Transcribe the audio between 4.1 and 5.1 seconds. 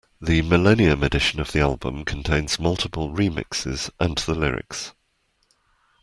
the lyrics.